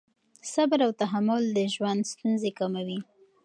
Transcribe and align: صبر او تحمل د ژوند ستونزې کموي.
صبر 0.53 0.79
او 0.85 0.91
تحمل 1.01 1.43
د 1.57 1.57
ژوند 1.73 2.01
ستونزې 2.13 2.51
کموي. 2.59 2.99